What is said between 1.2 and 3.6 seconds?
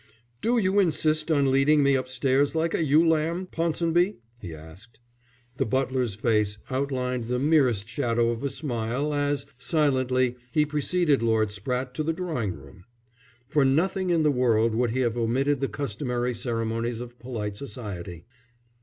on leading me upstairs like a ewe lamb,